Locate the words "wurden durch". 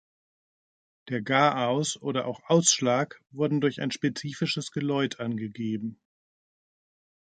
3.29-3.79